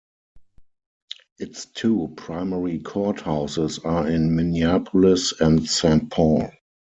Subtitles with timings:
[1.37, 6.49] Its two primary courthouses are in Minneapolis and Saint Paul.